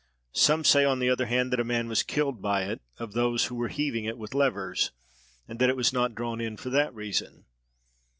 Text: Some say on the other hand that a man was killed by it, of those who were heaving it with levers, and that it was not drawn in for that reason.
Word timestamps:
Some 0.33 0.63
say 0.63 0.83
on 0.83 0.97
the 0.97 1.11
other 1.11 1.27
hand 1.27 1.53
that 1.53 1.59
a 1.59 1.63
man 1.63 1.87
was 1.87 2.01
killed 2.01 2.41
by 2.41 2.63
it, 2.63 2.81
of 2.97 3.13
those 3.13 3.45
who 3.45 3.55
were 3.55 3.67
heaving 3.67 4.03
it 4.05 4.17
with 4.17 4.33
levers, 4.33 4.91
and 5.47 5.59
that 5.59 5.69
it 5.69 5.77
was 5.77 5.93
not 5.93 6.15
drawn 6.15 6.41
in 6.41 6.57
for 6.57 6.71
that 6.71 6.91
reason. 6.95 7.45